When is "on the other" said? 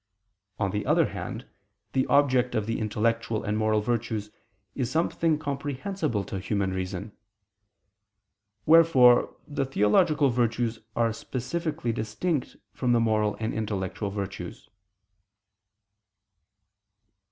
0.57-1.09